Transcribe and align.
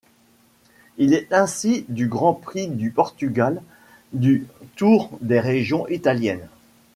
Il 0.97 1.13
est 1.13 1.31
ainsi 1.31 1.85
du 1.87 2.07
Grand 2.07 2.33
Prix 2.33 2.65
du 2.67 2.89
Portugal, 2.89 3.61
du 4.13 4.47
Tour 4.75 5.11
des 5.21 5.39
Régions 5.39 5.87
Italiennes. 5.89 6.49